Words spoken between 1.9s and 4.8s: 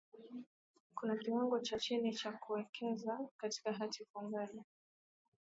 cha kuwekeza katika hati fungani